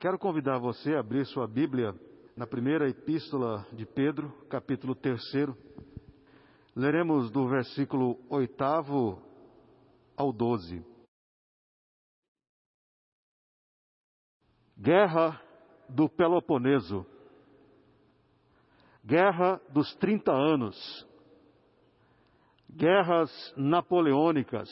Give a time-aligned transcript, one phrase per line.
[0.00, 1.94] Quero convidar você a abrir sua Bíblia
[2.34, 5.20] na primeira epístola de Pedro, capítulo 3.
[6.74, 8.64] Leremos do versículo 8
[10.16, 10.82] ao 12.
[14.74, 15.38] Guerra
[15.86, 17.04] do Peloponeso.
[19.04, 21.06] Guerra dos 30 anos.
[22.70, 24.70] Guerras napoleônicas.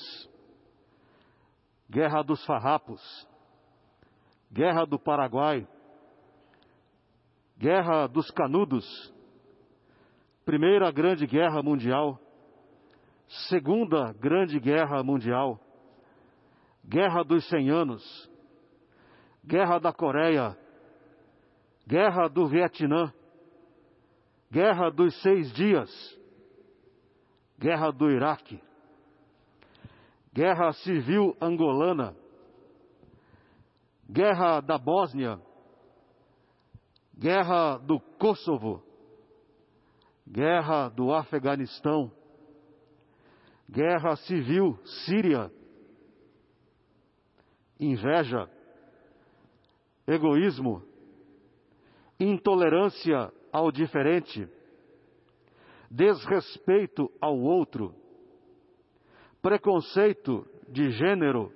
[1.91, 3.28] Guerra dos Farrapos
[4.51, 5.67] Guerra do Paraguai,
[7.57, 8.87] Guerra dos Canudos,
[10.45, 12.19] Primeira Grande Guerra Mundial,
[13.49, 15.61] Segunda Grande Guerra Mundial,
[16.85, 18.03] Guerra dos Cem Anos,
[19.45, 20.57] Guerra da Coreia,
[21.87, 23.13] Guerra do Vietnã,
[24.51, 25.91] Guerra dos Seis Dias,
[27.59, 28.63] Guerra do Iraque,
[30.33, 32.17] Guerra Civil Angolana,
[34.09, 35.39] guerra da Bósnia,
[37.17, 38.83] guerra do Kosovo,
[40.27, 42.11] guerra do Afeganistão,
[43.69, 45.53] guerra civil síria,
[47.79, 48.49] inveja,
[50.07, 50.83] egoísmo,
[52.19, 54.49] intolerância ao diferente,
[55.91, 57.95] desrespeito ao outro,
[59.43, 61.53] preconceito de gênero,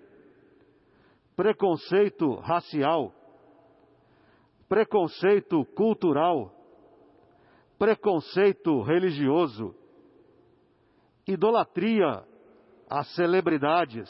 [1.43, 3.13] preconceito racial,
[4.69, 6.55] preconceito cultural,
[7.77, 9.75] preconceito religioso,
[11.27, 12.25] idolatria
[12.89, 14.09] a celebridades,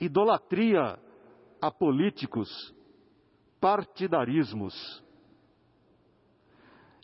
[0.00, 0.98] idolatria
[1.62, 2.74] a políticos,
[3.60, 4.74] partidarismos.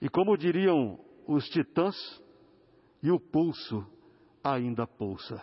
[0.02, 1.94] E como diriam os titãs,
[3.00, 3.86] e o pulso
[4.42, 5.40] ainda pulsa.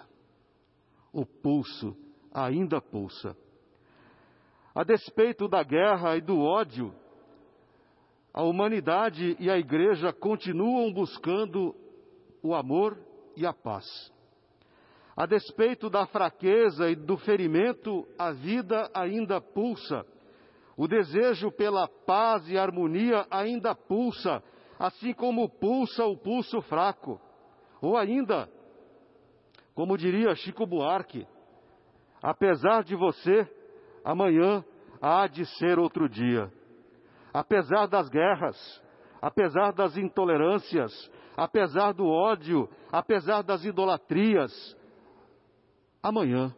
[1.14, 2.04] O pulso
[2.34, 3.38] ainda pulsa.
[4.74, 6.94] A despeito da guerra e do ódio,
[8.34, 11.76] a humanidade e a igreja continuam buscando
[12.42, 12.98] o amor
[13.38, 13.86] e a paz.
[15.16, 20.04] A despeito da fraqueza e do ferimento, a vida ainda pulsa.
[20.76, 24.42] O desejo pela paz e harmonia ainda pulsa,
[24.80, 27.22] assim como pulsa o pulso fraco.
[27.80, 28.50] Ou ainda,
[29.76, 31.28] como diria Chico Buarque,
[32.24, 33.46] Apesar de você,
[34.02, 34.64] amanhã
[35.02, 36.50] há de ser outro dia.
[37.34, 38.56] Apesar das guerras,
[39.22, 44.54] apesar das intolerâncias, apesar do ódio, apesar das idolatrias,
[46.02, 46.56] amanhã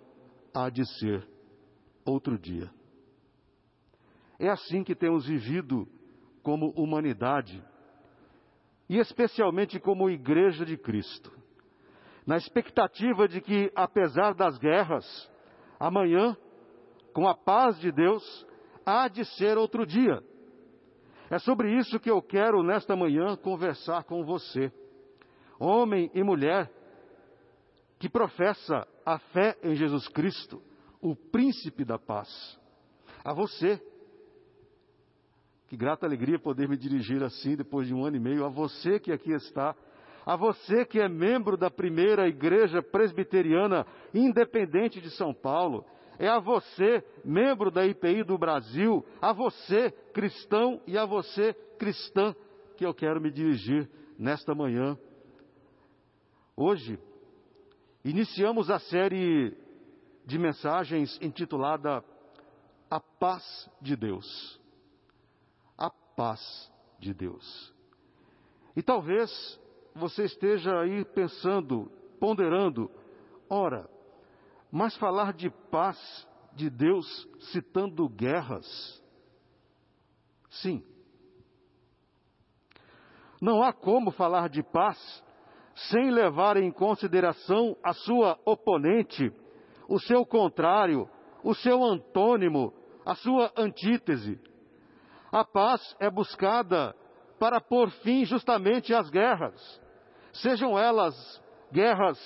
[0.54, 1.28] há de ser
[2.06, 2.70] outro dia.
[4.38, 5.88] É assim que temos vivido
[6.44, 7.64] como humanidade,
[8.88, 11.32] e especialmente como Igreja de Cristo,
[12.24, 15.34] na expectativa de que, apesar das guerras,
[15.80, 16.36] amanhã,
[17.14, 18.46] com a paz de Deus,
[18.86, 20.22] há de ser outro dia.
[21.30, 24.72] É sobre isso que eu quero nesta manhã conversar com você,
[25.60, 26.72] homem e mulher
[27.98, 30.62] que professa a fé em Jesus Cristo,
[31.02, 32.60] o príncipe da paz.
[33.24, 33.82] A você,
[35.68, 39.00] que grata alegria poder me dirigir assim depois de um ano e meio, a você
[39.00, 39.76] que aqui está
[40.26, 45.86] a você que é membro da primeira igreja presbiteriana independente de São Paulo,
[46.18, 52.34] é a você, membro da IPI do Brasil, a você, cristão, e a você, cristã,
[52.78, 54.98] que eu quero me dirigir nesta manhã.
[56.56, 56.98] Hoje,
[58.04, 59.56] iniciamos a série
[60.26, 62.04] de mensagens intitulada
[62.90, 64.60] A Paz de Deus.
[65.78, 67.74] A Paz de Deus.
[68.76, 69.60] E talvez
[69.96, 71.90] você esteja aí pensando,
[72.20, 72.92] ponderando,
[73.50, 73.90] ora,
[74.70, 77.08] mas falar de paz de Deus
[77.52, 79.02] citando guerras?
[80.50, 80.84] Sim.
[83.42, 85.24] Não há como falar de paz
[85.90, 89.32] sem levar em consideração a sua oponente,
[89.88, 91.10] o seu contrário,
[91.42, 92.74] o seu antônimo,
[93.06, 94.40] a sua antítese.
[95.32, 96.96] A paz é buscada
[97.40, 99.85] para pôr fim justamente às guerras
[100.42, 101.16] sejam elas
[101.72, 102.20] guerras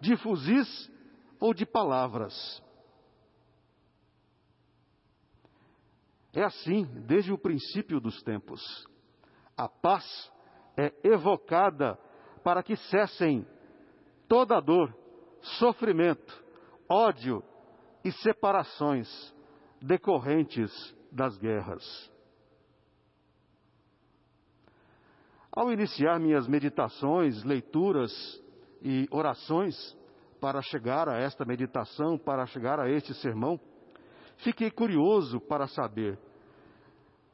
[0.00, 0.90] de fuzis
[1.40, 2.62] ou de palavras.
[6.32, 8.60] É assim desde o princípio dos tempos.
[9.56, 10.04] A paz
[10.76, 11.98] é evocada
[12.44, 13.46] para que cessem
[14.28, 14.94] toda dor,
[15.58, 16.44] sofrimento,
[16.88, 17.42] ódio
[18.04, 19.08] e separações
[19.80, 20.70] decorrentes
[21.10, 22.12] das guerras.
[25.58, 28.12] Ao iniciar minhas meditações, leituras
[28.80, 29.74] e orações
[30.40, 33.58] para chegar a esta meditação, para chegar a este sermão,
[34.36, 36.16] fiquei curioso para saber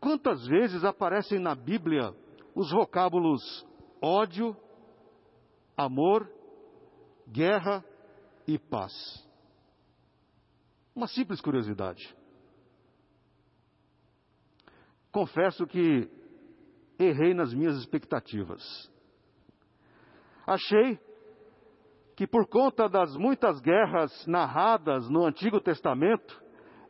[0.00, 2.14] quantas vezes aparecem na Bíblia
[2.54, 3.42] os vocábulos
[4.00, 4.56] ódio,
[5.76, 6.26] amor,
[7.28, 7.84] guerra
[8.46, 8.94] e paz.
[10.96, 12.16] Uma simples curiosidade.
[15.12, 16.23] Confesso que
[16.98, 18.62] errei nas minhas expectativas.
[20.46, 20.98] Achei
[22.16, 26.42] que por conta das muitas guerras narradas no Antigo Testamento,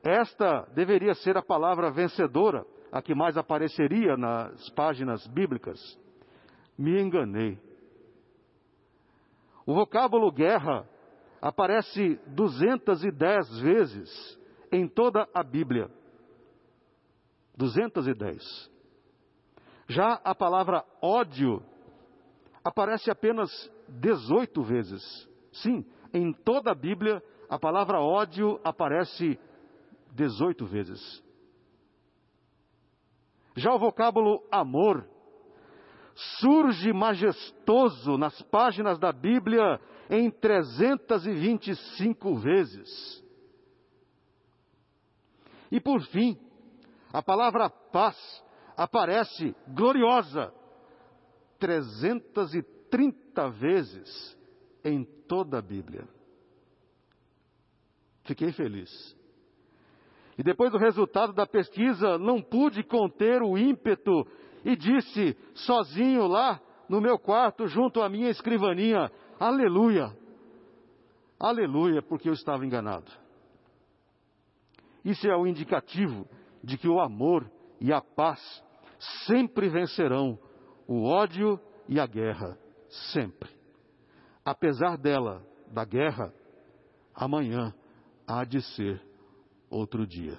[0.03, 5.81] esta deveria ser a palavra vencedora, a que mais apareceria nas páginas bíblicas.
[6.77, 7.59] Me enganei.
[9.67, 10.87] O vocábulo guerra
[11.41, 14.41] aparece 210 vezes
[14.71, 15.91] em toda a Bíblia.
[17.56, 18.74] 210.
[19.89, 21.63] Já a palavra ódio
[22.65, 23.51] aparece apenas
[23.89, 25.29] 18 vezes.
[25.53, 29.39] Sim, em toda a Bíblia a palavra ódio aparece
[30.13, 31.23] 18 vezes.
[33.57, 35.07] Já o vocábulo amor
[36.41, 43.23] surge majestoso nas páginas da Bíblia em 325 vezes.
[45.71, 46.39] E por fim,
[47.13, 48.17] a palavra paz
[48.76, 50.53] aparece gloriosa
[51.59, 54.38] 330 vezes
[54.85, 56.06] em toda a Bíblia.
[58.25, 58.91] Fiquei feliz.
[60.37, 64.26] E depois do resultado da pesquisa, não pude conter o ímpeto
[64.65, 70.17] e disse, sozinho lá no meu quarto, junto à minha escrivaninha: Aleluia!
[71.38, 73.11] Aleluia, porque eu estava enganado.
[75.05, 76.27] Isso é o indicativo
[76.62, 77.50] de que o amor
[77.85, 78.41] e a paz
[79.27, 80.39] sempre vencerão
[80.89, 82.59] o ódio e a guerra.
[83.13, 83.51] Sempre.
[84.43, 86.33] Apesar dela, da guerra,
[87.15, 87.75] amanhã
[88.27, 89.03] há de ser
[89.69, 90.39] outro dia.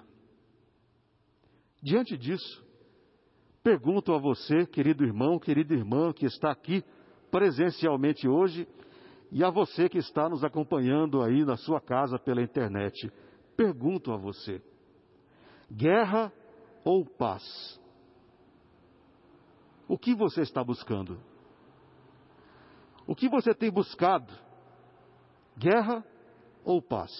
[1.83, 2.65] Diante disso,
[3.61, 6.83] pergunto a você, querido irmão, querida irmã que está aqui
[7.29, 8.67] presencialmente hoje,
[9.31, 13.11] e a você que está nos acompanhando aí na sua casa pela internet,
[13.55, 14.59] pergunto a você:
[15.71, 16.33] guerra
[16.85, 17.43] ou paz?
[19.87, 21.19] O que você está buscando?
[23.07, 24.31] O que você tem buscado?
[25.57, 26.05] Guerra
[26.63, 27.11] ou paz?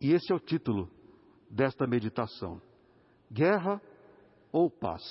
[0.00, 0.88] E esse é o título
[1.50, 2.62] desta meditação:
[3.30, 3.80] Guerra
[4.52, 5.02] ou paz?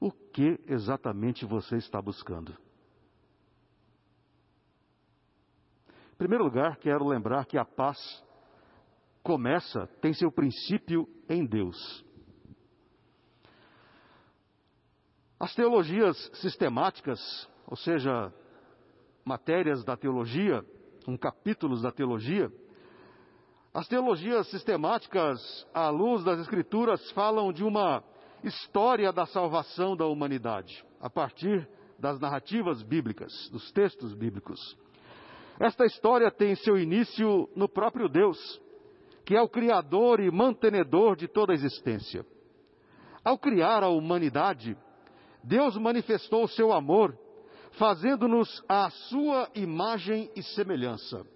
[0.00, 2.56] O que exatamente você está buscando?
[6.12, 7.98] Em primeiro lugar, quero lembrar que a paz
[9.24, 12.04] começa, tem seu princípio em Deus.
[15.40, 17.18] As teologias sistemáticas,
[17.66, 18.32] ou seja,
[19.24, 20.64] matérias da teologia,
[21.08, 22.52] um capítulos da teologia,
[23.72, 28.04] as teologias sistemáticas, à luz das Escrituras, falam de uma
[28.44, 31.66] história da salvação da humanidade, a partir
[31.98, 34.60] das narrativas bíblicas, dos textos bíblicos.
[35.58, 38.38] Esta história tem seu início no próprio Deus,
[39.24, 42.24] que é o Criador e mantenedor de toda a existência.
[43.24, 44.76] Ao criar a humanidade,
[45.42, 47.18] Deus manifestou o seu amor,
[47.72, 51.26] fazendo-nos a sua imagem e semelhança.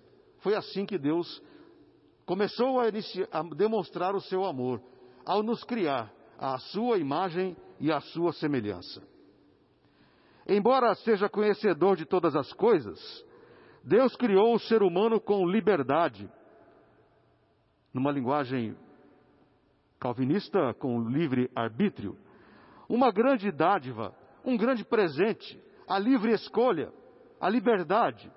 [0.40, 1.43] Foi assim que Deus
[2.26, 4.82] começou a, iniciar, a demonstrar o seu amor
[5.24, 9.03] ao nos criar à sua imagem e à sua semelhança.
[10.46, 12.98] Embora seja conhecedor de todas as coisas,
[13.84, 16.31] Deus criou o ser humano com liberdade,
[17.98, 18.76] numa linguagem
[19.98, 22.17] calvinista, com livre arbítrio,
[22.88, 24.14] uma grande dádiva,
[24.44, 26.93] um grande presente, a livre escolha,
[27.40, 28.32] a liberdade.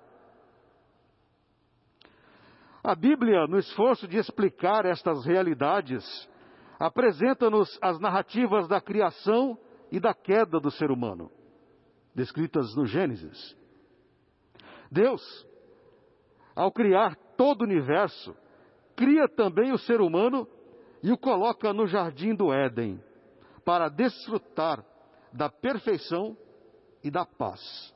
[2.84, 6.04] A Bíblia, no esforço de explicar estas realidades,
[6.80, 9.56] apresenta-nos as narrativas da criação
[9.92, 11.32] e da queda do ser humano,
[12.16, 13.56] descritas no Gênesis.
[14.92, 15.22] Deus,
[16.56, 18.36] ao criar todo o universo,
[19.02, 20.48] cria também o ser humano
[21.02, 23.04] e o coloca no jardim do Éden,
[23.66, 24.86] para desfrutar
[25.34, 26.38] da perfeição
[27.04, 27.92] e da paz.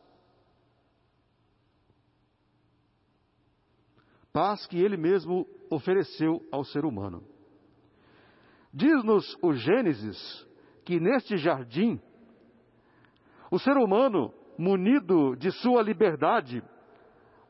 [4.34, 7.24] paz que ele mesmo ofereceu ao ser humano.
[8.74, 10.46] Diz-nos o Gênesis
[10.84, 12.02] que neste jardim,
[13.50, 16.62] o ser humano, munido de sua liberdade,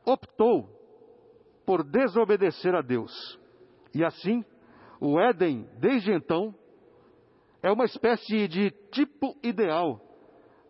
[0.04, 0.70] optou
[1.66, 3.36] por desobedecer a Deus.
[3.96, 4.44] E assim,
[5.00, 6.54] o Éden, desde então,
[7.62, 9.98] é uma espécie de tipo ideal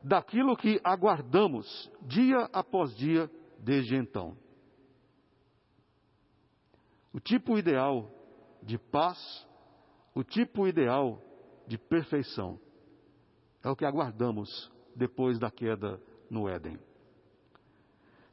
[0.01, 3.29] daquilo que aguardamos dia após dia
[3.59, 4.37] desde então.
[7.13, 8.11] o tipo ideal
[8.63, 9.19] de paz,
[10.15, 11.19] o tipo ideal
[11.67, 12.61] de perfeição.
[13.65, 16.79] É o que aguardamos depois da queda no Éden.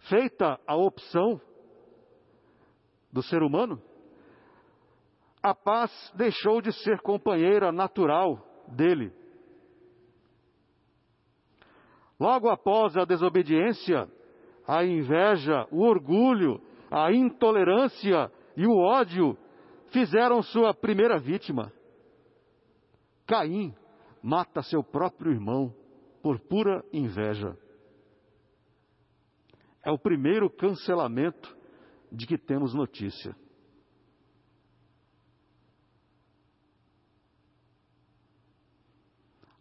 [0.09, 1.39] Feita a opção
[3.09, 3.81] do ser humano,
[5.43, 9.11] a paz deixou de ser companheira natural dele.
[12.17, 14.09] Logo após a desobediência,
[14.65, 19.37] a inveja, o orgulho, a intolerância e o ódio
[19.91, 21.73] fizeram sua primeira vítima.
[23.27, 23.75] Caim
[24.21, 25.75] mata seu próprio irmão
[26.21, 27.57] por pura inveja.
[29.83, 31.53] É o primeiro cancelamento
[32.09, 33.35] de que temos notícia.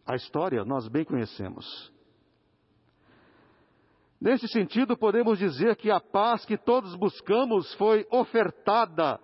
[0.05, 1.91] A história nós bem conhecemos.
[4.19, 9.19] Nesse sentido, podemos dizer que a paz que todos buscamos foi ofertada,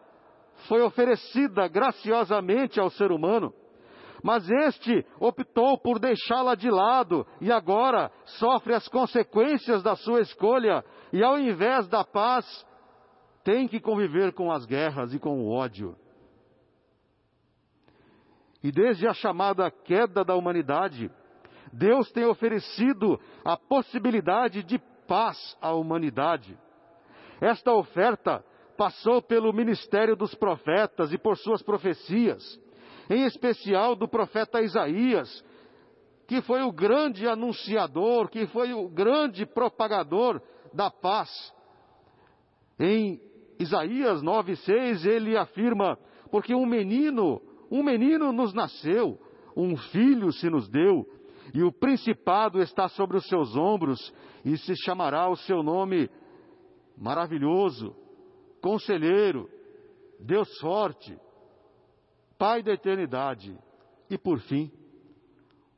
[0.67, 3.53] foi oferecida graciosamente ao ser humano,
[4.21, 10.83] mas este optou por deixá-la de lado e agora sofre as consequências da sua escolha
[11.13, 12.45] e, ao invés da paz,
[13.43, 15.95] tem que conviver com as guerras e com o ódio.
[18.63, 21.09] E desde a chamada queda da humanidade,
[21.71, 26.57] Deus tem oferecido a possibilidade de paz à humanidade.
[27.39, 28.43] Esta oferta
[28.77, 32.59] passou pelo ministério dos profetas e por suas profecias,
[33.09, 35.43] em especial do profeta Isaías,
[36.27, 40.41] que foi o grande anunciador, que foi o grande propagador
[40.73, 41.29] da paz.
[42.79, 43.19] Em
[43.59, 45.97] Isaías 9:6 ele afirma:
[46.29, 49.19] "Porque um menino um menino nos nasceu,
[49.55, 51.07] um filho se nos deu,
[51.53, 54.13] e o principado está sobre os seus ombros,
[54.45, 56.09] e se chamará o seu nome
[56.97, 57.95] maravilhoso,
[58.61, 59.49] conselheiro,
[60.19, 61.17] Deus forte,
[62.37, 63.57] Pai da eternidade,
[64.09, 64.71] e por fim,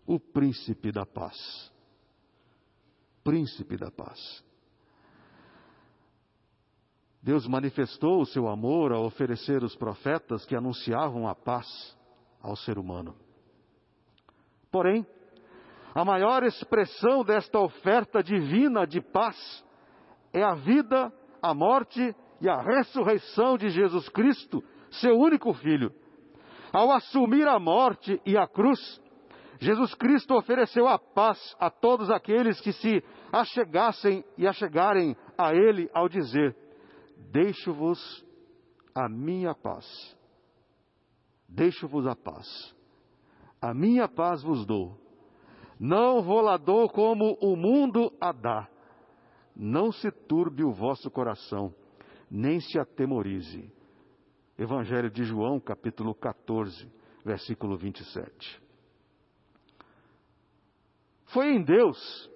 [0.05, 1.71] o príncipe da paz.
[3.23, 4.45] Príncipe da paz.
[7.21, 11.67] Deus manifestou o seu amor ao oferecer os profetas que anunciavam a paz
[12.41, 13.15] ao ser humano.
[14.71, 15.05] Porém,
[15.93, 19.37] a maior expressão desta oferta divina de paz
[20.33, 25.93] é a vida, a morte e a ressurreição de Jesus Cristo, seu único Filho.
[26.73, 28.79] Ao assumir a morte e a cruz,
[29.59, 35.87] Jesus Cristo ofereceu a paz a todos aqueles que se achegassem e achegarem a Ele
[35.93, 36.55] ao dizer:
[37.29, 38.25] Deixo-vos
[38.95, 39.85] a minha paz.
[41.47, 42.75] Deixo-vos a paz.
[43.61, 44.97] A minha paz vos dou.
[45.79, 48.67] Não vou lá dou como o mundo a dá.
[49.55, 51.73] Não se turbe o vosso coração,
[52.29, 53.71] nem se atemorize.
[54.57, 56.89] Evangelho de João, capítulo 14,
[57.25, 58.61] versículo 27.
[61.25, 62.29] Foi em Deus,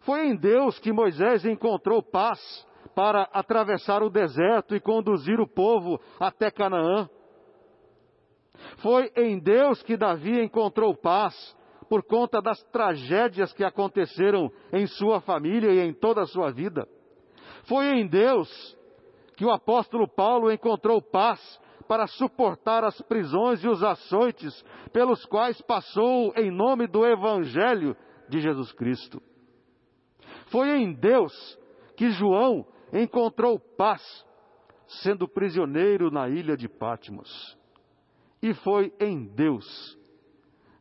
[0.00, 2.66] foi em Deus que Moisés encontrou paz
[2.98, 7.08] para atravessar o deserto e conduzir o povo até Canaã.
[8.78, 11.56] Foi em Deus que Davi encontrou paz
[11.88, 16.88] por conta das tragédias que aconteceram em sua família e em toda a sua vida.
[17.68, 18.76] Foi em Deus
[19.36, 21.40] que o apóstolo Paulo encontrou paz
[21.86, 24.60] para suportar as prisões e os açoites
[24.92, 27.96] pelos quais passou em nome do Evangelho
[28.28, 29.22] de Jesus Cristo.
[30.46, 31.32] Foi em Deus
[31.96, 34.02] que João encontrou paz,
[35.02, 37.56] sendo prisioneiro na ilha de Patmos.
[38.42, 39.98] E foi em Deus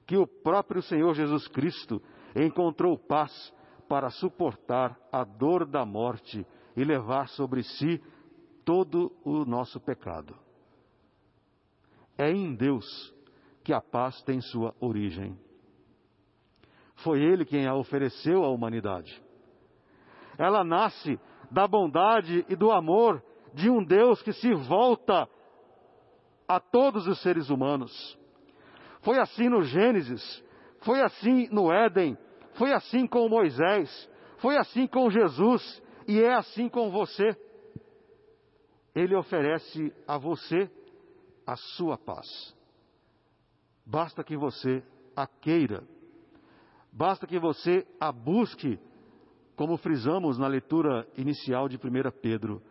[0.05, 2.01] que o próprio Senhor Jesus Cristo
[2.35, 3.53] encontrou paz
[3.89, 6.45] para suportar a dor da morte
[6.75, 8.01] e levar sobre si
[8.63, 10.35] todo o nosso pecado.
[12.17, 12.85] É em Deus
[13.63, 15.37] que a paz tem sua origem.
[16.95, 19.21] Foi Ele quem a ofereceu à humanidade.
[20.37, 23.23] Ela nasce da bondade e do amor
[23.53, 25.27] de um Deus que se volta
[26.47, 28.17] a todos os seres humanos.
[29.01, 30.43] Foi assim no Gênesis,
[30.81, 32.17] foi assim no Éden,
[32.53, 37.35] foi assim com Moisés, foi assim com Jesus e é assim com você.
[38.95, 40.69] Ele oferece a você
[41.45, 42.55] a sua paz.
[43.85, 44.83] Basta que você
[45.15, 45.83] a queira,
[46.91, 48.79] basta que você a busque
[49.57, 51.79] como frisamos na leitura inicial de 1
[52.21, 52.63] Pedro,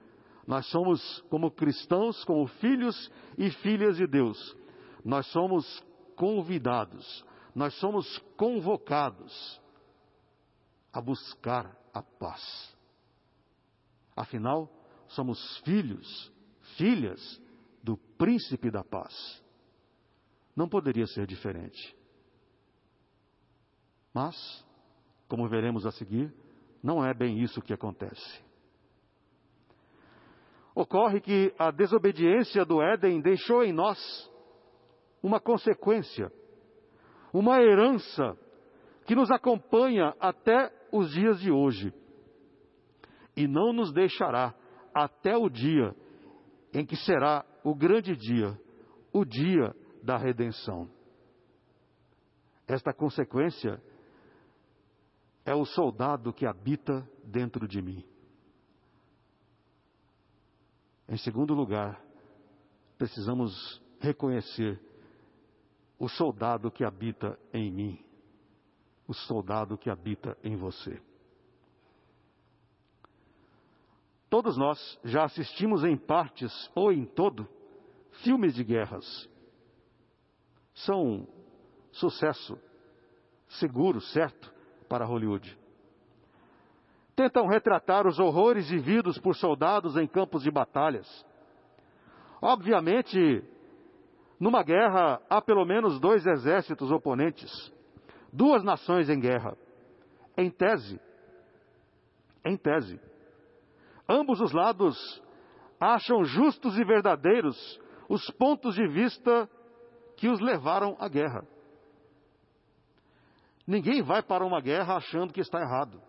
[0.47, 4.57] nós somos, como cristãos, como filhos e filhas de Deus,
[5.05, 5.85] nós somos
[6.17, 7.23] convidados,
[7.55, 9.61] nós somos convocados
[10.91, 12.75] a buscar a paz.
[14.17, 14.71] Afinal,
[15.09, 16.33] somos filhos,
[16.79, 17.41] filhas
[18.17, 19.43] príncipe da paz.
[20.55, 21.97] Não poderia ser diferente.
[24.13, 24.65] Mas,
[25.29, 26.33] como veremos a seguir,
[26.87, 28.45] não é bem isso que acontece.
[30.73, 33.99] Ocorre que a desobediência do Éden deixou em nós
[35.21, 36.31] uma consequência,
[37.33, 38.39] uma herança
[39.05, 41.93] que nos acompanha até os dias de hoje
[43.37, 44.55] e não nos deixará
[44.95, 45.93] até o dia
[46.73, 48.57] em que será o grande dia,
[49.13, 49.75] o dia
[50.05, 50.89] da redenção.
[52.69, 53.83] Esta consequência
[55.47, 58.05] é o soldado que habita dentro de mim.
[61.09, 62.05] Em segundo lugar,
[62.99, 64.83] precisamos reconhecer
[66.01, 68.05] o soldado que habita em mim,
[69.07, 71.01] o soldado que habita em você.
[74.29, 77.49] Todos nós já assistimos em partes ou em todo
[78.25, 79.29] filmes de guerras.
[80.75, 81.29] São
[81.93, 82.59] sucesso
[83.49, 84.56] seguro, certo,
[84.89, 85.57] para Hollywood.
[87.15, 91.07] Tentam retratar os horrores vividos por soldados em campos de batalhas.
[92.43, 93.43] Obviamente,
[94.39, 97.51] numa guerra há pelo menos dois exércitos oponentes,
[98.33, 99.57] duas nações em guerra.
[100.37, 101.01] Em tese,
[102.45, 103.01] em tese,
[104.07, 104.97] ambos os lados
[105.81, 109.49] acham justos e verdadeiros os pontos de vista
[110.17, 111.47] que os levaram à guerra.
[113.67, 116.01] Ninguém vai para uma guerra achando que está errado.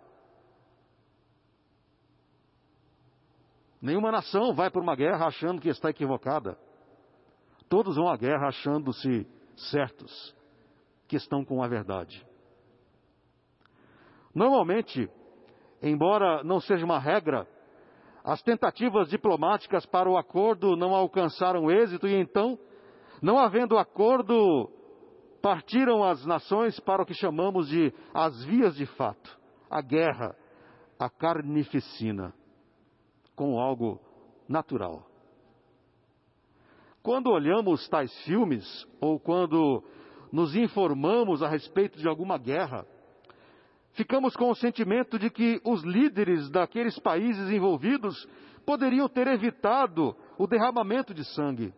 [3.82, 6.58] Nenhuma nação vai para uma guerra achando que está equivocada.
[7.70, 10.36] Todos vão à guerra achando-se certos,
[11.08, 12.26] que estão com a verdade.
[14.34, 15.10] Normalmente,
[15.82, 17.48] embora não seja uma regra,
[18.24, 22.60] as tentativas diplomáticas para o acordo não alcançaram êxito e então,
[23.22, 24.70] não havendo acordo,
[25.48, 30.36] partiram as nações para o que chamamos de as vias de fato, a guerra,
[31.00, 32.34] a carnificina,
[33.34, 33.98] como algo
[34.45, 35.10] natural.
[37.02, 39.82] Quando olhamos tais filmes ou quando
[40.34, 42.86] nos informamos a respeito de alguma guerra,
[43.93, 48.28] ficamos com o sentimento de que os líderes daqueles países envolvidos
[48.65, 51.74] poderiam ter evitado o derramamento de sangue.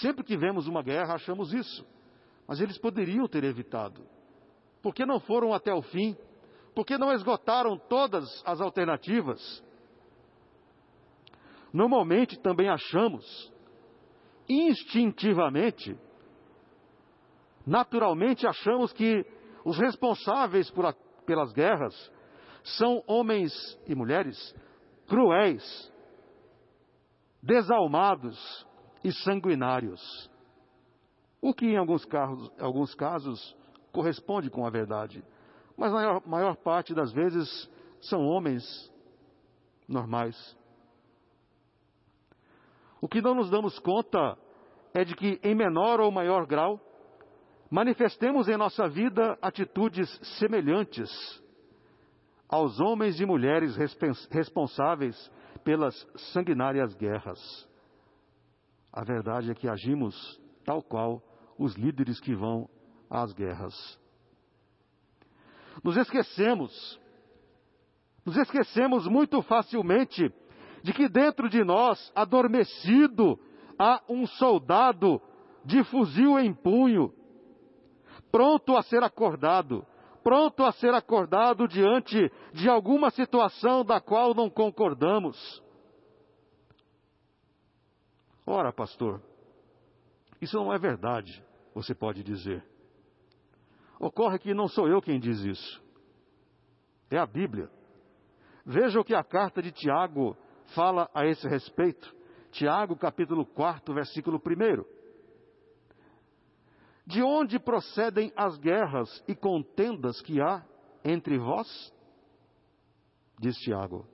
[0.00, 1.86] Sempre que vemos uma guerra, achamos isso.
[2.46, 4.06] Mas eles poderiam ter evitado.
[4.82, 6.16] Por que não foram até o fim?
[6.74, 9.64] Por que não esgotaram todas as alternativas?
[11.72, 13.52] Normalmente também achamos,
[14.48, 15.98] instintivamente,
[17.66, 19.26] naturalmente achamos que
[19.64, 22.12] os responsáveis a, pelas guerras
[22.62, 23.52] são homens
[23.86, 24.54] e mulheres
[25.06, 25.92] cruéis,
[27.42, 28.65] desalmados
[29.06, 30.28] e sanguinários.
[31.40, 32.04] O que em alguns,
[32.58, 33.56] alguns casos
[33.92, 35.22] corresponde com a verdade.
[35.76, 38.64] Mas na maior, maior parte das vezes são homens
[39.86, 40.36] normais.
[43.00, 44.36] O que não nos damos conta
[44.92, 46.80] é de que, em menor ou maior grau,
[47.70, 51.10] manifestemos em nossa vida atitudes semelhantes
[52.48, 53.76] aos homens e mulheres
[54.30, 55.30] responsáveis
[55.62, 55.94] pelas
[56.32, 57.68] sanguinárias guerras.
[58.96, 61.22] A verdade é que agimos tal qual
[61.58, 62.66] os líderes que vão
[63.10, 63.74] às guerras.
[65.84, 66.98] Nos esquecemos,
[68.24, 70.32] nos esquecemos muito facilmente
[70.82, 73.38] de que dentro de nós, adormecido,
[73.78, 75.20] há um soldado
[75.62, 77.12] de fuzil em punho,
[78.32, 79.84] pronto a ser acordado,
[80.24, 85.62] pronto a ser acordado diante de alguma situação da qual não concordamos.
[88.46, 89.20] Ora, pastor,
[90.40, 92.64] isso não é verdade, você pode dizer.
[93.98, 95.82] Ocorre que não sou eu quem diz isso,
[97.10, 97.68] é a Bíblia.
[98.64, 100.36] Veja o que a carta de Tiago
[100.74, 102.14] fala a esse respeito.
[102.50, 104.84] Tiago, capítulo 4, versículo 1.
[107.06, 110.64] De onde procedem as guerras e contendas que há
[111.04, 111.92] entre vós?
[113.38, 114.06] Diz Tiago.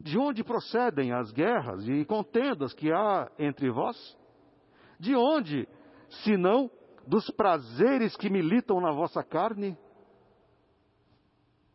[0.00, 4.18] De onde procedem as guerras e contendas que há entre vós?
[4.98, 5.68] De onde,
[6.24, 6.70] senão
[7.06, 9.76] dos prazeres que militam na vossa carne?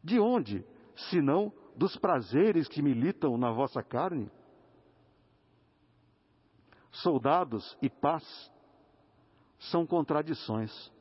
[0.04, 0.66] De onde,
[1.10, 4.30] senão dos prazeres que militam na vossa carne?
[6.92, 8.52] Soldados e paz
[9.60, 10.92] são contradições.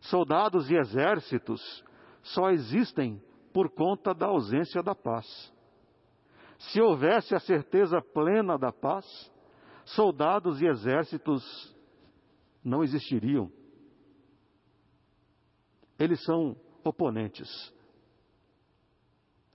[0.00, 1.84] Soldados e exércitos
[2.22, 3.22] só existem
[3.54, 5.24] por conta da ausência da paz.
[6.58, 9.04] se houvesse a certeza plena da paz,
[9.84, 11.42] soldados e exércitos
[12.64, 13.52] não existiriam.
[15.98, 17.48] Eles são oponentes.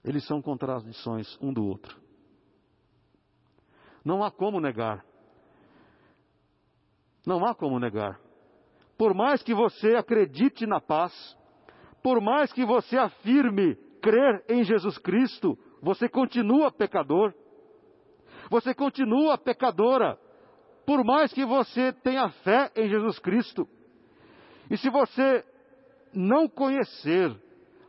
[0.04, 2.00] Eles são contradições um do outro.
[4.04, 5.04] Não há como negar.
[7.26, 8.20] Não há como negar.
[8.96, 11.12] Por mais que você acredite na paz,
[12.02, 17.32] por mais que você afirme crer em Jesus Cristo, você continua pecador.
[18.50, 20.18] Você continua pecadora,
[20.84, 23.68] por mais que você tenha fé em Jesus Cristo.
[24.68, 25.44] E se você
[26.12, 27.34] não conhecer,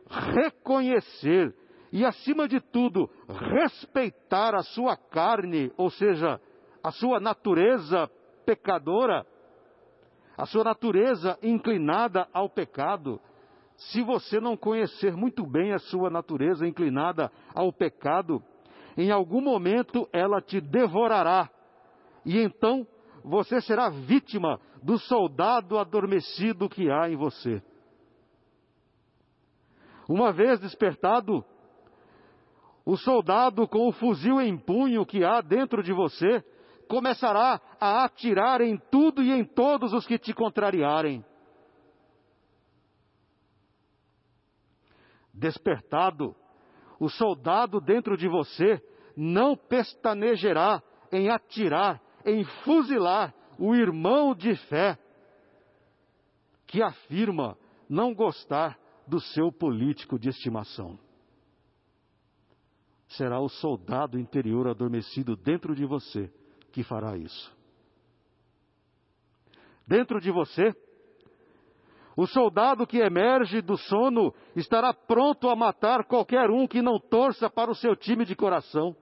[0.08, 1.54] reconhecer
[1.92, 6.40] e, acima de tudo, respeitar a sua carne, ou seja,
[6.82, 8.08] a sua natureza
[8.46, 9.26] pecadora,
[10.36, 13.20] a sua natureza inclinada ao pecado,
[13.76, 18.42] se você não conhecer muito bem a sua natureza inclinada ao pecado,
[18.96, 21.50] em algum momento ela te devorará.
[22.24, 22.86] E então
[23.24, 27.62] você será vítima do soldado adormecido que há em você.
[30.08, 31.44] Uma vez despertado,
[32.84, 36.44] o soldado com o fuzil em punho que há dentro de você
[36.88, 41.24] começará a atirar em tudo e em todos os que te contrariarem.
[45.32, 46.34] Despertado,
[47.00, 48.80] o soldado dentro de você
[49.16, 54.98] não pestanejará em atirar, em fuzilar o irmão de fé
[56.66, 57.56] que afirma
[57.88, 60.98] não gostar do seu político de estimação.
[63.08, 66.32] Será o soldado interior adormecido dentro de você
[66.72, 67.54] que fará isso.
[69.86, 70.74] Dentro de você,
[72.16, 77.48] o soldado que emerge do sono estará pronto a matar qualquer um que não torça
[77.48, 78.94] para o seu time de coração.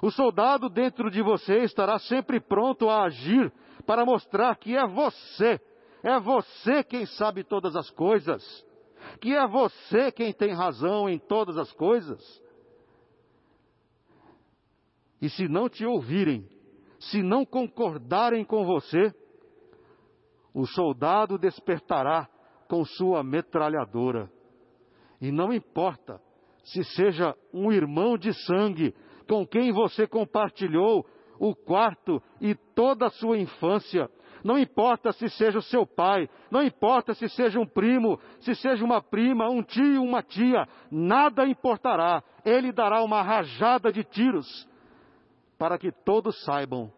[0.00, 3.52] O soldado dentro de você estará sempre pronto a agir
[3.84, 5.60] para mostrar que é você,
[6.02, 8.42] é você quem sabe todas as coisas,
[9.20, 12.22] que é você quem tem razão em todas as coisas.
[15.20, 16.48] E se não te ouvirem,
[17.00, 19.12] se não concordarem com você,
[20.58, 22.28] o soldado despertará
[22.68, 24.28] com sua metralhadora.
[25.20, 26.20] E não importa
[26.64, 28.92] se seja um irmão de sangue
[29.28, 31.06] com quem você compartilhou
[31.38, 34.10] o quarto e toda a sua infância.
[34.42, 38.84] Não importa se seja o seu pai, não importa se seja um primo, se seja
[38.84, 42.20] uma prima, um tio, uma tia, nada importará.
[42.44, 44.68] Ele dará uma rajada de tiros
[45.56, 46.92] para que todos saibam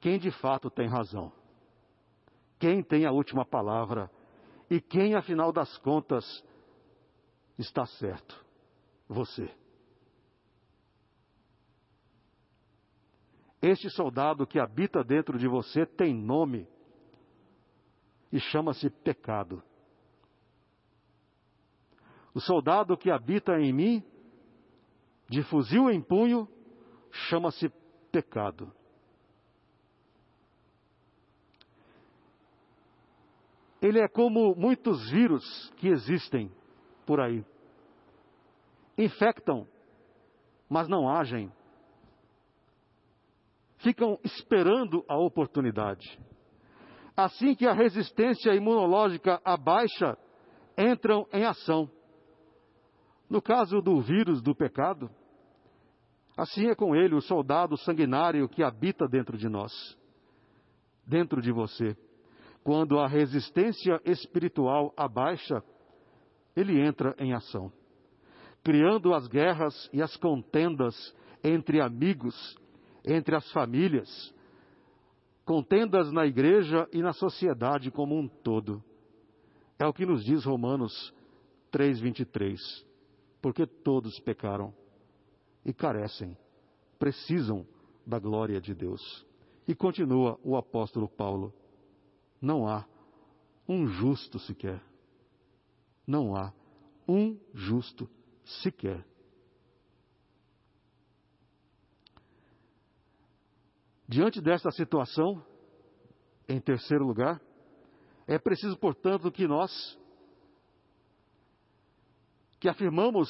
[0.00, 1.30] quem de fato tem razão,
[2.60, 4.10] quem tem a última palavra
[4.68, 6.24] e quem, afinal das contas,
[7.58, 8.44] está certo.
[9.08, 9.50] Você.
[13.60, 16.68] Este soldado que habita dentro de você tem nome
[18.30, 19.62] e chama-se pecado.
[22.32, 24.04] O soldado que habita em mim,
[25.28, 26.48] de fuzil em punho,
[27.10, 27.68] chama-se
[28.12, 28.72] pecado.
[33.80, 36.50] Ele é como muitos vírus que existem
[37.06, 37.44] por aí.
[38.98, 39.66] Infectam,
[40.68, 41.50] mas não agem
[43.80, 46.18] ficam esperando a oportunidade.
[47.16, 50.16] Assim que a resistência imunológica abaixa,
[50.78, 51.90] entram em ação.
[53.28, 55.10] No caso do vírus do pecado,
[56.36, 59.72] assim é com ele, o soldado sanguinário que habita dentro de nós,
[61.06, 61.96] dentro de você.
[62.62, 65.62] Quando a resistência espiritual abaixa,
[66.54, 67.72] ele entra em ação,
[68.62, 70.94] criando as guerras e as contendas
[71.42, 72.58] entre amigos,
[73.04, 74.34] entre as famílias,
[75.44, 78.82] contendas na igreja e na sociedade como um todo.
[79.78, 81.14] É o que nos diz Romanos
[81.72, 82.60] 3:23.
[83.40, 84.74] Porque todos pecaram
[85.64, 86.36] e carecem,
[86.98, 87.66] precisam
[88.06, 89.26] da glória de Deus.
[89.66, 91.54] E continua o apóstolo Paulo:
[92.40, 92.86] não há
[93.68, 94.82] um justo sequer.
[96.06, 96.52] Não há
[97.06, 98.08] um justo
[98.62, 99.04] sequer.
[104.08, 105.44] Diante desta situação,
[106.48, 107.40] em terceiro lugar,
[108.26, 109.70] é preciso, portanto, que nós,
[112.58, 113.28] que afirmamos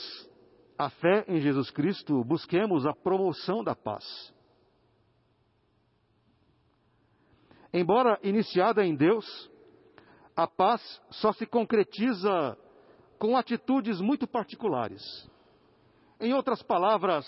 [0.79, 4.33] a fé em Jesus Cristo, busquemos a promoção da paz.
[7.73, 9.51] Embora iniciada em Deus,
[10.37, 10.81] a paz
[11.11, 12.57] só se concretiza
[13.19, 15.03] com atitudes muito particulares.
[16.19, 17.27] Em outras palavras,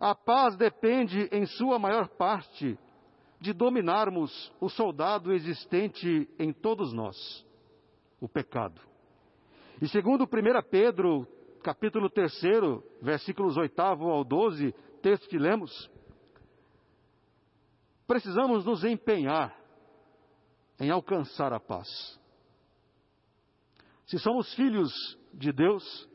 [0.00, 2.78] a paz depende, em sua maior parte,
[3.40, 7.46] de dominarmos o soldado existente em todos nós,
[8.20, 8.80] o pecado.
[9.80, 10.28] E segundo 1
[10.70, 11.26] Pedro,
[11.62, 12.32] capítulo 3,
[13.02, 15.90] versículos 8 ao 12, texto que lemos,
[18.06, 19.56] precisamos nos empenhar
[20.78, 21.88] em alcançar a paz.
[24.06, 24.92] Se somos filhos
[25.32, 26.08] de Deus,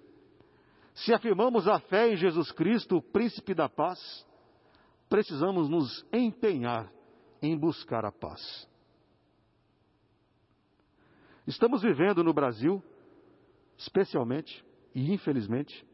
[0.93, 3.99] se afirmamos a fé em Jesus Cristo, o príncipe da paz,
[5.07, 6.91] precisamos nos empenhar
[7.41, 8.67] em buscar a paz.
[11.47, 12.83] Estamos vivendo no Brasil,
[13.77, 15.85] especialmente e infelizmente,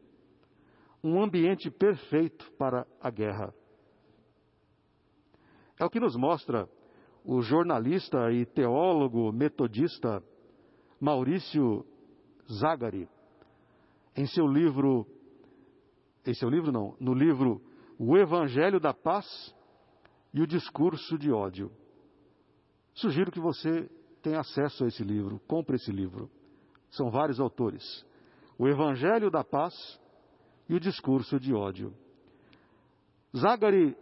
[1.02, 3.54] um ambiente perfeito para a guerra.
[5.78, 6.68] É o que nos mostra
[7.24, 10.22] o jornalista e teólogo metodista
[11.00, 11.84] Maurício
[12.50, 13.08] Zagari,
[14.16, 15.06] em seu livro,
[16.24, 17.60] em seu livro não, no livro
[17.98, 19.54] O Evangelho da Paz
[20.32, 21.70] e o Discurso de Ódio.
[22.94, 23.90] Sugiro que você
[24.22, 26.30] tenha acesso a esse livro, compre esse livro.
[26.90, 28.06] São vários autores.
[28.58, 30.00] O Evangelho da Paz
[30.68, 31.92] e o Discurso de Ódio.
[33.36, 33.94] Zagari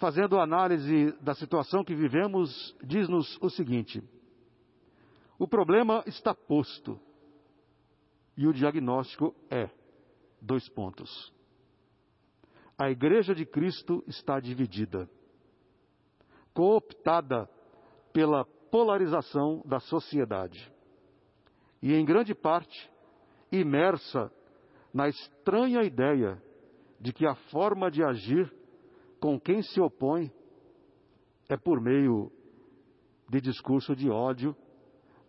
[0.00, 4.02] fazendo análise da situação que vivemos, diz-nos o seguinte:
[5.38, 6.98] o problema está posto
[8.36, 9.70] e o diagnóstico é:
[10.40, 11.32] dois pontos.
[12.76, 15.08] A Igreja de Cristo está dividida,
[16.54, 17.48] cooptada
[18.10, 20.72] pela polarização da sociedade
[21.82, 22.90] e, em grande parte,
[23.52, 24.32] imersa
[24.94, 26.42] na estranha ideia
[26.98, 28.59] de que a forma de agir
[29.20, 30.32] com quem se opõe
[31.48, 32.32] é por meio
[33.28, 34.56] de discurso de ódio,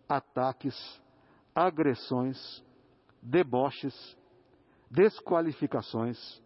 [0.08, 0.74] ataques,
[1.54, 2.64] agressões,
[3.20, 3.94] deboches,
[4.90, 6.42] desqualificações,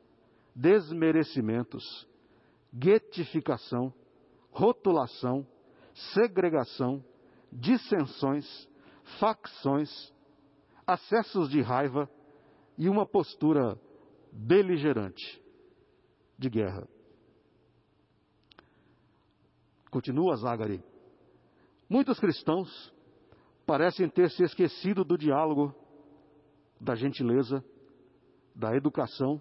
[0.54, 2.08] desmerecimentos,
[2.74, 3.92] guetificação,
[4.50, 5.46] rotulação,
[6.14, 7.02] segregação,
[7.52, 8.68] dissensões,
[9.18, 10.12] facções,
[10.86, 12.10] acessos de raiva
[12.76, 13.78] e uma postura
[14.32, 15.42] beligerante
[16.38, 16.95] de guerra.
[19.90, 20.82] Continua Zagari.
[21.88, 22.92] Muitos cristãos
[23.64, 25.74] parecem ter se esquecido do diálogo,
[26.80, 27.64] da gentileza,
[28.54, 29.40] da educação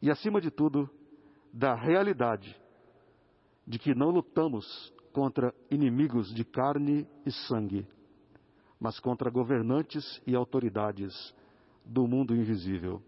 [0.00, 0.88] e, acima de tudo,
[1.52, 2.60] da realidade
[3.66, 7.86] de que não lutamos contra inimigos de carne e sangue,
[8.80, 11.34] mas contra governantes e autoridades
[11.84, 13.02] do mundo invisível.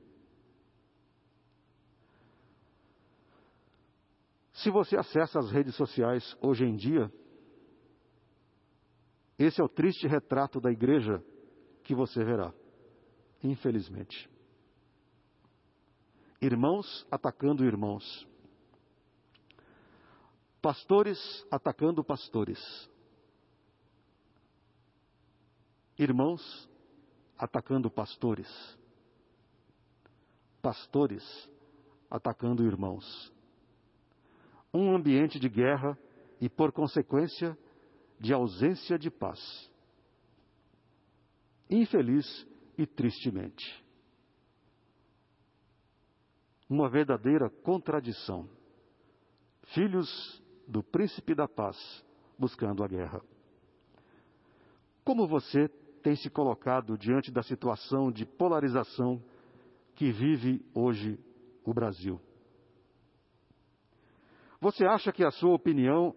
[4.54, 7.12] Se você acessa as redes sociais hoje em dia,
[9.36, 11.22] esse é o triste retrato da igreja
[11.82, 12.54] que você verá,
[13.42, 14.30] infelizmente.
[16.40, 18.28] Irmãos atacando irmãos.
[20.62, 21.18] Pastores
[21.50, 22.60] atacando pastores.
[25.98, 26.70] Irmãos
[27.36, 28.48] atacando pastores.
[30.62, 31.50] Pastores
[32.08, 33.34] atacando irmãos
[34.74, 35.96] um ambiente de guerra
[36.40, 37.56] e, por consequência,
[38.18, 39.38] de ausência de paz.
[41.70, 42.26] Infeliz
[42.76, 43.84] e tristemente.
[46.68, 48.48] Uma verdadeira contradição.
[49.74, 51.76] Filhos do príncipe da paz
[52.37, 53.22] buscando a guerra.
[55.04, 55.68] Como você
[56.02, 59.22] tem se colocado diante da situação de polarização
[59.94, 61.18] que vive hoje
[61.64, 62.20] o Brasil?
[64.64, 66.16] Você acha que a sua opinião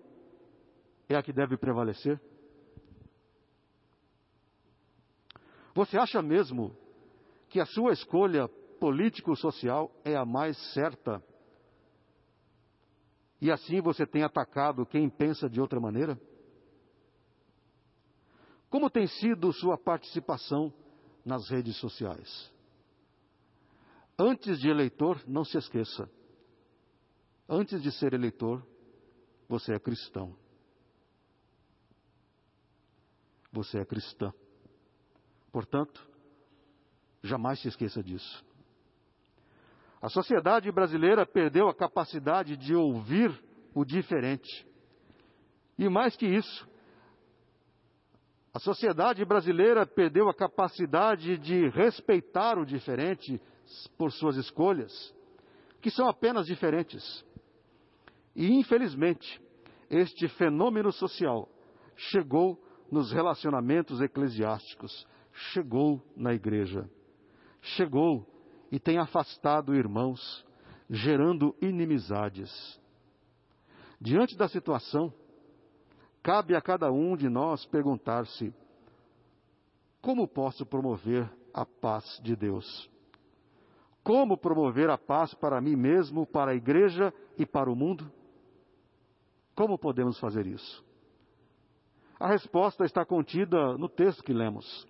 [1.09, 2.17] é a que deve prevalecer?
[5.75, 6.73] Você acha mesmo
[7.49, 8.47] que a sua escolha
[8.79, 11.21] político-social é a mais certa?
[13.41, 16.17] E assim você tem atacado quem pensa de outra maneira?
[18.69, 20.73] Como tem sido sua participação
[21.25, 22.49] nas redes sociais?
[24.17, 26.09] Antes de eleitor, não se esqueça,
[27.49, 28.65] Antes de ser eleitor,
[29.47, 30.35] você é cristão.
[33.51, 34.33] Você é cristã.
[35.51, 36.05] Portanto,
[37.23, 38.45] jamais se esqueça disso.
[40.01, 43.31] A sociedade brasileira perdeu a capacidade de ouvir
[43.73, 44.67] o diferente.
[45.77, 46.67] E mais que isso,
[48.53, 53.39] a sociedade brasileira perdeu a capacidade de respeitar o diferente
[53.97, 54.91] por suas escolhas,
[55.81, 57.25] que são apenas diferentes.
[58.35, 59.41] E, infelizmente,
[59.89, 61.49] este fenômeno social
[61.95, 62.61] chegou
[62.91, 65.07] nos relacionamentos eclesiásticos,
[65.51, 66.89] chegou na igreja,
[67.61, 68.25] chegou
[68.71, 70.45] e tem afastado irmãos,
[70.89, 72.79] gerando inimizades.
[73.99, 75.13] Diante da situação,
[76.21, 78.53] cabe a cada um de nós perguntar-se:
[80.01, 82.89] como posso promover a paz de Deus?
[84.07, 88.09] Como promover a paz para mim mesmo, para a igreja e para o mundo?
[89.53, 90.81] Como podemos fazer isso?
[92.17, 94.87] A resposta está contida no texto que lemos.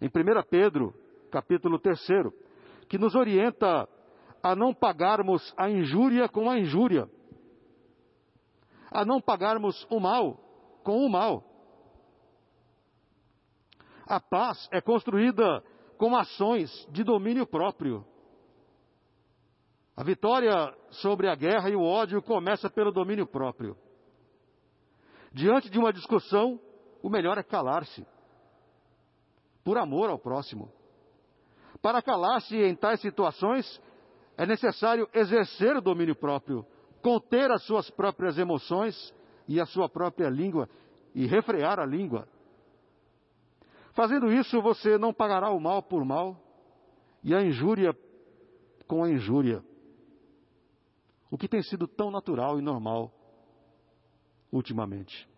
[0.00, 0.10] Em 1
[0.48, 0.94] Pedro,
[1.30, 2.00] capítulo 3,
[2.88, 3.86] que nos orienta
[4.42, 7.06] a não pagarmos a injúria com a injúria,
[8.90, 10.38] a não pagarmos o mal
[10.82, 11.44] com o mal.
[14.06, 15.62] A paz é construída
[16.00, 18.02] com ações de domínio próprio.
[19.94, 20.50] A vitória
[20.92, 23.76] sobre a guerra e o ódio começa pelo domínio próprio.
[25.30, 26.58] Diante de uma discussão,
[27.02, 28.06] o melhor é calar-se,
[29.62, 30.72] por amor ao próximo.
[31.82, 33.78] Para calar-se em tais situações,
[34.38, 36.64] é necessário exercer o domínio próprio,
[37.02, 39.14] conter as suas próprias emoções
[39.46, 40.66] e a sua própria língua
[41.14, 42.26] e refrear a língua.
[43.92, 46.36] Fazendo isso, você não pagará o mal por mal
[47.22, 47.96] e a injúria
[48.86, 49.62] com a injúria.
[51.30, 53.12] O que tem sido tão natural e normal
[54.52, 55.28] ultimamente.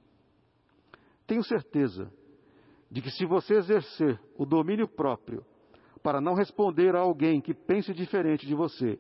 [1.26, 2.10] Tenho certeza
[2.90, 5.44] de que se você exercer o domínio próprio
[6.02, 8.98] para não responder a alguém que pense diferente de você,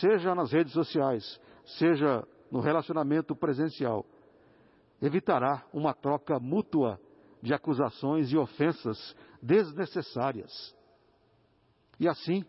[0.00, 1.40] seja nas redes sociais,
[1.78, 4.04] seja no relacionamento presencial,
[5.00, 7.00] evitará uma troca mútua
[7.42, 10.74] de acusações e ofensas desnecessárias.
[11.98, 12.44] E assim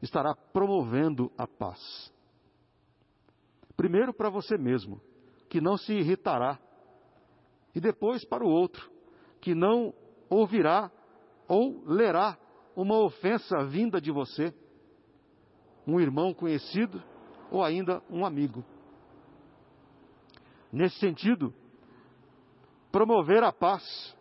[0.00, 2.12] estará promovendo a paz.
[3.76, 5.00] Primeiro para você mesmo,
[5.48, 6.58] que não se irritará,
[7.74, 8.90] e depois para o outro,
[9.40, 9.92] que não
[10.30, 10.90] ouvirá
[11.46, 12.38] ou lerá
[12.74, 14.54] uma ofensa vinda de você,
[15.86, 17.02] um irmão conhecido
[17.50, 18.64] ou ainda um amigo.
[20.72, 21.54] Nesse sentido,
[22.90, 24.15] promover a paz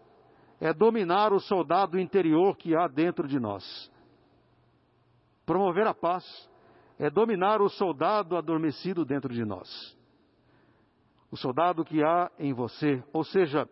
[0.60, 3.92] é dominar o soldado interior que há dentro de nós.
[5.46, 6.26] Promover a paz
[6.98, 9.96] é dominar o soldado adormecido dentro de nós.
[11.30, 13.68] O soldado que há em você, ou seja,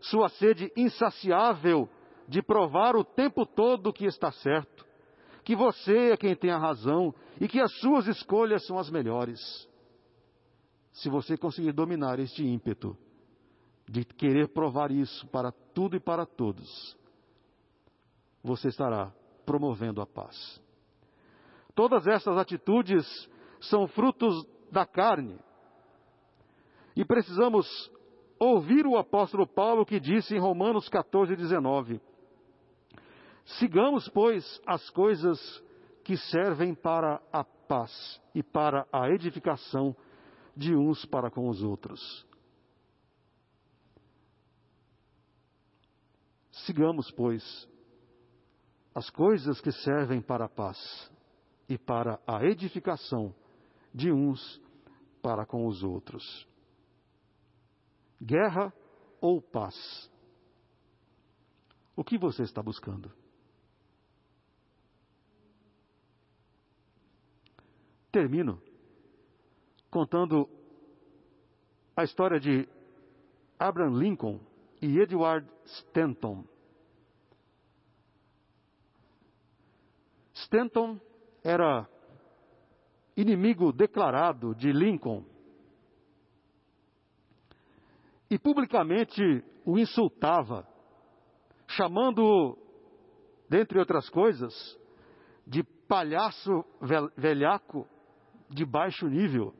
[0.00, 1.88] sua sede insaciável
[2.28, 4.86] de provar o tempo todo que está certo,
[5.44, 9.40] que você é quem tem a razão e que as suas escolhas são as melhores.
[10.92, 12.96] Se você conseguir dominar este ímpeto,
[13.90, 16.96] de querer provar isso para tudo e para todos,
[18.40, 19.12] você estará
[19.44, 20.62] promovendo a paz.
[21.74, 23.04] Todas essas atitudes
[23.62, 25.36] são frutos da carne.
[26.94, 27.66] E precisamos
[28.38, 32.00] ouvir o apóstolo Paulo que disse em Romanos 14, 19:
[33.58, 35.40] Sigamos, pois, as coisas
[36.04, 39.96] que servem para a paz e para a edificação
[40.56, 42.29] de uns para com os outros.
[46.52, 47.68] Sigamos, pois,
[48.94, 50.78] as coisas que servem para a paz
[51.68, 53.34] e para a edificação
[53.94, 54.60] de uns
[55.22, 56.46] para com os outros.
[58.20, 58.72] Guerra
[59.20, 60.10] ou paz?
[61.94, 63.12] O que você está buscando?
[68.10, 68.60] Termino
[69.90, 70.48] contando
[71.96, 72.68] a história de
[73.58, 74.40] Abraham Lincoln
[74.80, 76.44] e Edward Stanton.
[80.34, 80.98] Stanton
[81.44, 81.88] era
[83.16, 85.24] inimigo declarado de Lincoln
[88.30, 89.22] e publicamente
[89.66, 90.66] o insultava,
[91.66, 92.56] chamando-o,
[93.48, 94.54] dentre outras coisas,
[95.46, 96.64] de palhaço
[97.16, 97.86] velhaco
[98.48, 99.52] de baixo nível.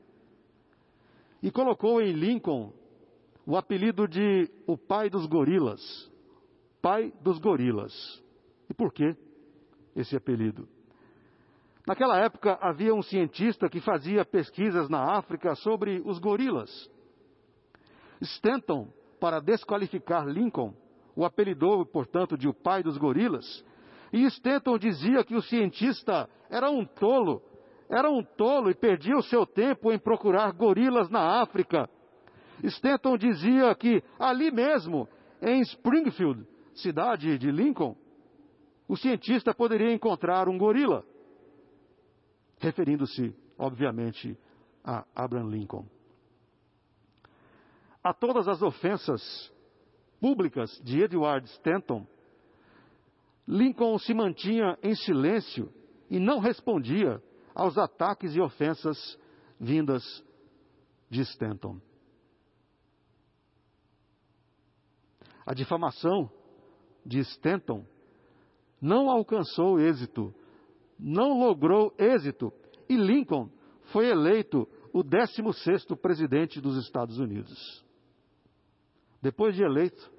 [1.43, 2.71] E colocou em Lincoln
[3.51, 6.09] o apelido de o pai dos gorilas.
[6.81, 8.23] Pai dos gorilas.
[8.69, 9.13] E por que
[9.93, 10.65] esse apelido?
[11.85, 16.89] Naquela época havia um cientista que fazia pesquisas na África sobre os gorilas.
[18.21, 18.87] Stanton,
[19.19, 20.73] para desqualificar Lincoln,
[21.13, 23.65] o apelidou, portanto, de o pai dos gorilas.
[24.13, 27.41] E Stanton dizia que o cientista era um tolo,
[27.89, 31.89] era um tolo e perdia o seu tempo em procurar gorilas na África
[32.63, 35.07] Stanton dizia que ali mesmo,
[35.41, 36.45] em Springfield,
[36.75, 37.95] cidade de Lincoln,
[38.87, 41.05] o cientista poderia encontrar um gorila,
[42.59, 44.37] referindo-se, obviamente,
[44.83, 45.85] a Abraham Lincoln.
[48.03, 49.51] A todas as ofensas
[50.19, 52.05] públicas de Edward Stanton,
[53.47, 55.71] Lincoln se mantinha em silêncio
[56.09, 57.21] e não respondia
[57.55, 59.17] aos ataques e ofensas
[59.59, 60.03] vindas
[61.09, 61.79] de Stanton.
[65.45, 66.29] A difamação
[67.05, 67.85] de Stanton
[68.81, 70.33] não alcançou êxito,
[70.99, 72.51] não logrou êxito,
[72.89, 73.49] e Lincoln
[73.91, 77.85] foi eleito o 16º presidente dos Estados Unidos.
[79.21, 80.11] Depois de eleito,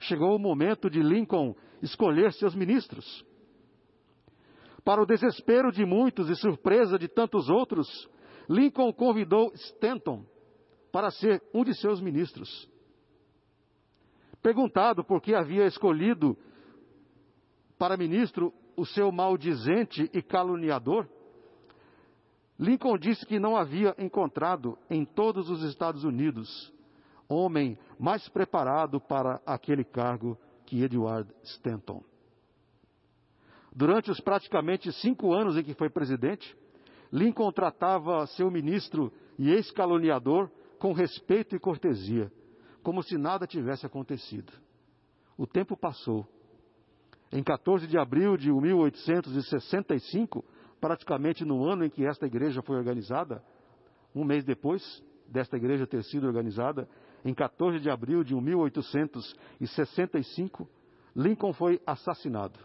[0.00, 3.24] chegou o momento de Lincoln escolher seus ministros.
[4.84, 8.08] Para o desespero de muitos e surpresa de tantos outros,
[8.48, 10.24] Lincoln convidou Stanton
[10.92, 12.68] para ser um de seus ministros.
[14.46, 16.38] Perguntado por que havia escolhido
[17.76, 21.08] para ministro o seu maldizente e caluniador,
[22.56, 26.72] Lincoln disse que não havia encontrado em todos os Estados Unidos
[27.28, 32.04] homem mais preparado para aquele cargo que Edward Stanton.
[33.74, 36.56] Durante os praticamente cinco anos em que foi presidente,
[37.12, 42.30] Lincoln tratava seu ministro e ex-caluniador com respeito e cortesia,
[42.86, 44.52] como se nada tivesse acontecido.
[45.36, 46.24] O tempo passou.
[47.32, 50.44] Em 14 de abril de 1865,
[50.80, 53.42] praticamente no ano em que esta igreja foi organizada,
[54.14, 56.88] um mês depois desta igreja ter sido organizada,
[57.24, 60.70] em 14 de abril de 1865,
[61.16, 62.56] Lincoln foi assassinado,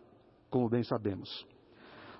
[0.51, 1.47] como bem sabemos.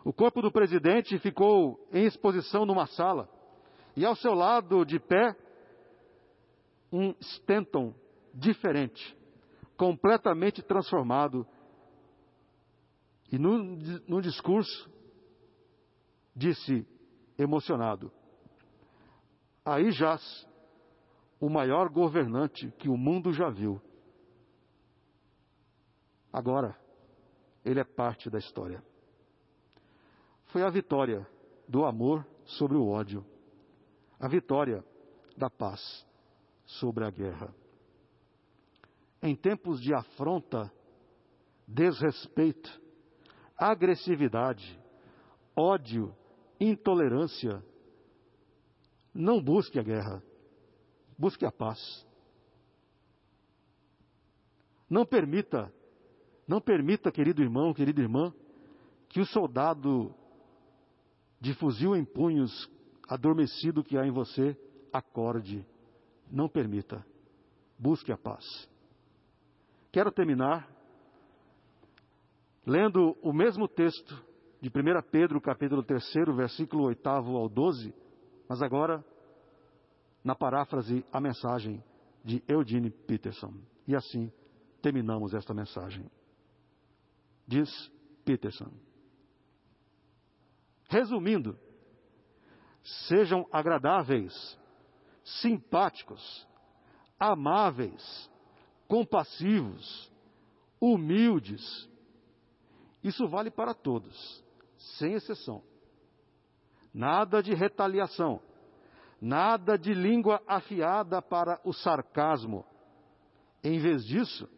[0.04, 3.30] O corpo do presidente ficou em exposição numa sala,
[3.96, 5.36] e ao seu lado, de pé,
[6.92, 7.94] um Stanton
[8.34, 9.18] diferente,
[9.78, 11.48] completamente transformado.
[13.32, 13.78] E num,
[14.08, 14.90] num discurso,
[16.36, 16.86] disse,
[17.38, 18.12] emocionado:
[19.64, 20.48] Aí jaz
[21.40, 23.82] o maior governante que o mundo já viu.
[26.32, 26.78] Agora,
[27.64, 28.84] ele é parte da história.
[30.48, 31.26] Foi a vitória
[31.68, 33.26] do amor sobre o ódio,
[34.20, 34.84] a vitória
[35.38, 36.06] da paz
[36.80, 37.54] sobre a guerra.
[39.22, 40.72] Em tempos de afronta,
[41.68, 42.82] desrespeito,
[43.58, 44.80] agressividade,
[45.56, 46.16] ódio,
[46.60, 47.64] intolerância,
[49.14, 50.24] não busque a guerra
[51.22, 51.80] Busque a paz.
[54.90, 55.72] Não permita,
[56.48, 58.34] não permita, querido irmão, querida irmã,
[59.08, 60.16] que o soldado
[61.40, 62.68] de fuzil em punhos,
[63.08, 64.58] adormecido que há em você,
[64.92, 65.64] acorde.
[66.32, 67.06] Não permita.
[67.78, 68.46] Busque a paz.
[69.92, 70.70] Quero terminar
[72.66, 74.24] lendo o mesmo texto
[74.62, 76.04] de 1 Pedro, capítulo 3,
[76.36, 77.94] versículo 8 ao 12,
[78.48, 79.04] mas agora
[80.24, 81.84] na paráfrase a mensagem
[82.24, 83.54] de Eugene Peterson.
[83.88, 84.32] E assim
[84.82, 86.10] terminamos esta mensagem.
[87.48, 87.70] Diz
[88.24, 88.72] Peterson.
[90.90, 91.58] Resumindo,
[93.08, 94.60] sejam agradáveis,
[95.24, 96.48] simpáticos,
[97.20, 98.30] amáveis,
[98.88, 100.12] compassivos,
[100.80, 101.90] humildes.
[103.04, 104.44] Isso vale para todos,
[104.98, 105.64] sem exceção.
[106.94, 108.42] Nada de retaliação
[109.22, 112.66] Nada de língua afiada para o sarcasmo.
[113.64, 114.50] Em vez disso,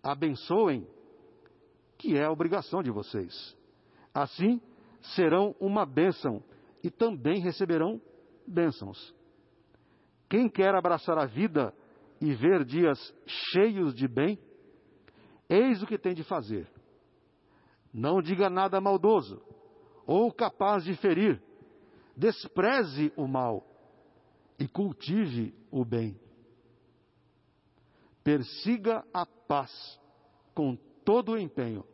[0.00, 0.86] abençoem,
[1.98, 3.56] que é a obrigação de vocês.
[4.14, 4.62] Assim,
[5.16, 6.40] serão uma bênção
[6.84, 8.00] e também receberão
[8.46, 9.12] bênçãos.
[10.28, 11.74] Quem quer abraçar a vida
[12.20, 14.38] e ver dias cheios de bem,
[15.48, 16.70] eis o que tem de fazer.
[17.92, 19.42] Não diga nada maldoso
[20.06, 21.42] ou capaz de ferir,
[22.16, 23.66] despreze o mal
[24.58, 26.18] e cultive o bem.
[28.22, 29.70] Persiga a paz
[30.54, 31.84] com todo o empenho.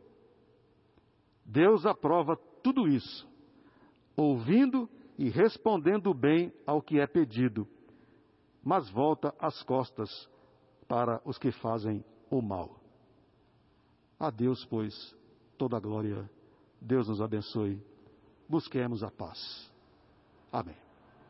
[1.45, 3.29] Deus aprova tudo isso,
[4.17, 7.67] ouvindo e respondendo bem ao que é pedido,
[8.65, 10.27] mas volta as costas
[10.87, 12.81] para os que fazem o mal.
[14.19, 15.15] A Deus, pois,
[15.55, 16.27] toda a glória.
[16.81, 17.79] Deus nos abençoe.
[18.49, 19.71] Busquemos a paz.
[20.51, 20.84] Amém.